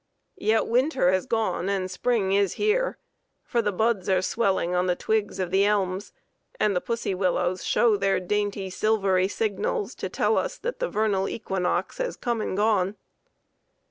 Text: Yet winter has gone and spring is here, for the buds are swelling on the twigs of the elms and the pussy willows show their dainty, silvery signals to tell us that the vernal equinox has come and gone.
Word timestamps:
Yet 0.39 0.65
winter 0.65 1.11
has 1.11 1.27
gone 1.27 1.69
and 1.69 1.85
spring 1.91 2.33
is 2.33 2.53
here, 2.53 2.97
for 3.43 3.61
the 3.61 3.71
buds 3.71 4.09
are 4.09 4.23
swelling 4.23 4.73
on 4.73 4.87
the 4.87 4.95
twigs 4.95 5.37
of 5.37 5.51
the 5.51 5.63
elms 5.63 6.11
and 6.59 6.75
the 6.75 6.81
pussy 6.81 7.13
willows 7.13 7.63
show 7.63 7.95
their 7.97 8.19
dainty, 8.19 8.71
silvery 8.71 9.27
signals 9.27 9.93
to 9.97 10.09
tell 10.09 10.39
us 10.39 10.57
that 10.57 10.79
the 10.79 10.89
vernal 10.89 11.29
equinox 11.29 11.99
has 11.99 12.15
come 12.17 12.41
and 12.41 12.57
gone. 12.57 12.97